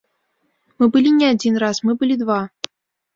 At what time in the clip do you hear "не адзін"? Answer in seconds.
1.17-1.59